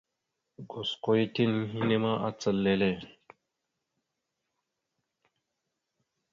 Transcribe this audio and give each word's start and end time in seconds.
Gosko 0.69 1.09
ya 1.17 1.25
tinaŋ 1.33 1.65
henne 1.71 1.95
ma 2.03 2.11
acal 2.27 2.57
lele. 2.63 2.89